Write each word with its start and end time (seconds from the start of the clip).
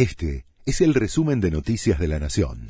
Este 0.00 0.46
es 0.64 0.80
el 0.80 0.94
resumen 0.94 1.42
de 1.42 1.50
Noticias 1.50 1.98
de 1.98 2.08
la 2.08 2.18
Nación. 2.18 2.68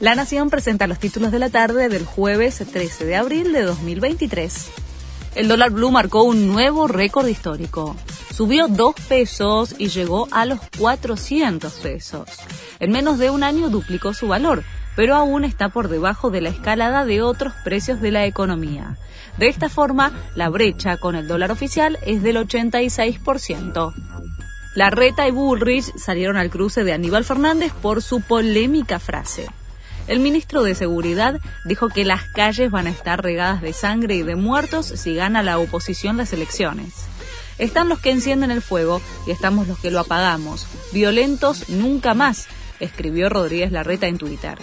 La 0.00 0.14
Nación 0.14 0.48
presenta 0.48 0.86
los 0.86 0.98
títulos 0.98 1.32
de 1.32 1.38
la 1.38 1.50
tarde 1.50 1.90
del 1.90 2.06
jueves 2.06 2.64
13 2.66 3.04
de 3.04 3.14
abril 3.14 3.52
de 3.52 3.60
2023. 3.60 4.70
El 5.34 5.48
dólar 5.48 5.70
blue 5.70 5.90
marcó 5.90 6.22
un 6.22 6.48
nuevo 6.48 6.88
récord 6.88 7.28
histórico. 7.28 7.94
Subió 8.32 8.68
2 8.68 8.94
pesos 9.06 9.74
y 9.76 9.88
llegó 9.88 10.28
a 10.30 10.46
los 10.46 10.60
400 10.78 11.74
pesos. 11.74 12.26
En 12.80 12.90
menos 12.90 13.18
de 13.18 13.28
un 13.28 13.42
año 13.42 13.68
duplicó 13.68 14.14
su 14.14 14.28
valor, 14.28 14.64
pero 14.96 15.14
aún 15.14 15.44
está 15.44 15.68
por 15.68 15.88
debajo 15.88 16.30
de 16.30 16.40
la 16.40 16.48
escalada 16.48 17.04
de 17.04 17.20
otros 17.20 17.52
precios 17.64 18.00
de 18.00 18.12
la 18.12 18.24
economía. 18.24 18.96
De 19.36 19.48
esta 19.48 19.68
forma, 19.68 20.12
la 20.34 20.48
brecha 20.48 20.96
con 20.96 21.16
el 21.16 21.28
dólar 21.28 21.52
oficial 21.52 21.98
es 22.06 22.22
del 22.22 22.38
86%. 22.38 24.07
La 24.78 24.90
Reta 24.90 25.26
y 25.26 25.32
Bullrich 25.32 25.92
salieron 25.96 26.36
al 26.36 26.50
cruce 26.50 26.84
de 26.84 26.92
Aníbal 26.92 27.24
Fernández 27.24 27.72
por 27.72 28.00
su 28.00 28.20
polémica 28.20 29.00
frase. 29.00 29.48
El 30.06 30.20
ministro 30.20 30.62
de 30.62 30.76
Seguridad 30.76 31.40
dijo 31.64 31.88
que 31.88 32.04
las 32.04 32.22
calles 32.28 32.70
van 32.70 32.86
a 32.86 32.90
estar 32.90 33.20
regadas 33.20 33.60
de 33.60 33.72
sangre 33.72 34.14
y 34.14 34.22
de 34.22 34.36
muertos 34.36 34.86
si 34.86 35.16
gana 35.16 35.42
la 35.42 35.58
oposición 35.58 36.16
las 36.16 36.32
elecciones. 36.32 36.94
Están 37.58 37.88
los 37.88 37.98
que 37.98 38.12
encienden 38.12 38.52
el 38.52 38.62
fuego 38.62 39.02
y 39.26 39.32
estamos 39.32 39.66
los 39.66 39.80
que 39.80 39.90
lo 39.90 39.98
apagamos. 39.98 40.68
Violentos 40.92 41.68
nunca 41.70 42.14
más, 42.14 42.46
escribió 42.78 43.28
Rodríguez 43.28 43.72
Larreta 43.72 44.06
en 44.06 44.18
Twitter. 44.18 44.58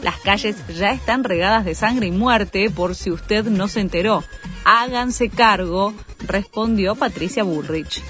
Las 0.00 0.20
calles 0.20 0.58
ya 0.78 0.92
están 0.92 1.24
regadas 1.24 1.64
de 1.64 1.74
sangre 1.74 2.06
y 2.06 2.12
muerte 2.12 2.70
por 2.70 2.94
si 2.94 3.10
usted 3.10 3.46
no 3.46 3.66
se 3.66 3.80
enteró. 3.80 4.22
Háganse 4.64 5.28
cargo, 5.28 5.92
respondió 6.20 6.94
Patricia 6.94 7.42
Bullrich. 7.42 8.00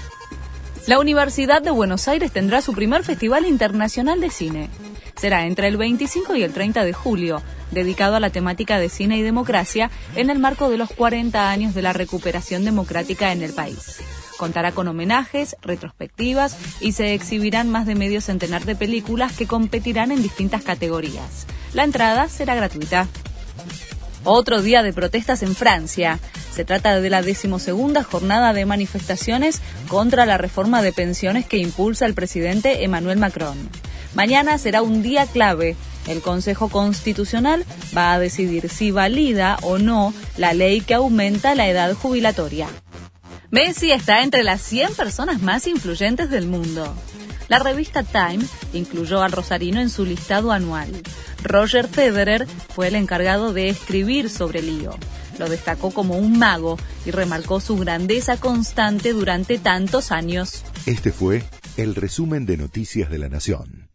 La 0.87 0.99
Universidad 0.99 1.61
de 1.61 1.69
Buenos 1.69 2.07
Aires 2.07 2.31
tendrá 2.31 2.61
su 2.61 2.71
primer 2.71 3.03
Festival 3.03 3.45
Internacional 3.45 4.21
de 4.21 4.29
Cine. 4.29 4.69
Será 5.17 5.45
entre 5.45 5.67
el 5.67 5.75
25 5.75 6.37
y 6.37 6.43
el 6.43 6.53
30 6.53 6.85
de 6.85 6.93
julio, 6.93 7.41
dedicado 7.71 8.15
a 8.15 8.21
la 8.21 8.29
temática 8.29 8.79
de 8.79 8.87
cine 8.87 9.17
y 9.17 9.21
democracia 9.21 9.91
en 10.15 10.29
el 10.29 10.39
marco 10.39 10.69
de 10.69 10.77
los 10.77 10.89
40 10.89 11.49
años 11.49 11.75
de 11.75 11.81
la 11.81 11.91
recuperación 11.91 12.63
democrática 12.63 13.33
en 13.33 13.41
el 13.41 13.51
país. 13.51 13.97
Contará 14.37 14.71
con 14.71 14.87
homenajes, 14.87 15.57
retrospectivas 15.61 16.55
y 16.79 16.93
se 16.93 17.13
exhibirán 17.13 17.69
más 17.69 17.85
de 17.85 17.95
medio 17.95 18.21
centenar 18.21 18.63
de 18.63 18.77
películas 18.77 19.35
que 19.35 19.45
competirán 19.45 20.13
en 20.13 20.23
distintas 20.23 20.63
categorías. 20.63 21.47
La 21.73 21.83
entrada 21.83 22.29
será 22.29 22.55
gratuita. 22.55 23.07
Otro 24.23 24.61
día 24.61 24.83
de 24.83 24.93
protestas 24.93 25.43
en 25.43 25.53
Francia. 25.53 26.17
Se 26.57 26.65
trata 26.65 26.99
de 26.99 27.11
la 27.11 27.21
decimosegunda 27.21 28.01
jornada 28.01 28.51
de 28.51 28.65
manifestaciones 28.65 29.61
contra 29.87 30.25
la 30.25 30.39
reforma 30.39 30.81
de 30.81 30.91
pensiones 30.91 31.45
que 31.45 31.59
impulsa 31.59 32.07
el 32.07 32.15
presidente 32.15 32.83
Emmanuel 32.83 33.19
Macron. 33.19 33.69
Mañana 34.15 34.57
será 34.57 34.81
un 34.81 35.03
día 35.03 35.27
clave. 35.27 35.75
El 36.07 36.21
Consejo 36.21 36.69
Constitucional 36.69 37.63
va 37.95 38.11
a 38.11 38.17
decidir 38.17 38.69
si 38.69 38.89
valida 38.89 39.59
o 39.61 39.77
no 39.77 40.15
la 40.35 40.55
ley 40.55 40.81
que 40.81 40.95
aumenta 40.95 41.53
la 41.53 41.69
edad 41.69 41.93
jubilatoria. 41.93 42.67
Messi 43.51 43.91
está 43.91 44.23
entre 44.23 44.43
las 44.43 44.59
100 44.63 44.95
personas 44.95 45.43
más 45.43 45.67
influyentes 45.67 46.31
del 46.31 46.47
mundo. 46.47 46.91
La 47.49 47.59
revista 47.59 48.01
Time 48.01 48.43
incluyó 48.73 49.21
al 49.21 49.31
rosarino 49.31 49.79
en 49.79 49.91
su 49.91 50.05
listado 50.05 50.51
anual. 50.51 50.89
Roger 51.43 51.87
Federer 51.87 52.47
fue 52.73 52.87
el 52.87 52.95
encargado 52.95 53.53
de 53.53 53.69
escribir 53.69 54.31
sobre 54.31 54.63
Lío. 54.63 54.97
Lo 55.39 55.49
destacó 55.49 55.91
como 55.91 56.17
un 56.17 56.37
mago 56.39 56.77
y 57.05 57.11
remarcó 57.11 57.59
su 57.59 57.77
grandeza 57.77 58.37
constante 58.37 59.13
durante 59.13 59.57
tantos 59.57 60.11
años. 60.11 60.63
Este 60.85 61.11
fue 61.11 61.43
el 61.77 61.95
resumen 61.95 62.45
de 62.45 62.57
Noticias 62.57 63.09
de 63.09 63.17
la 63.19 63.29
Nación. 63.29 63.86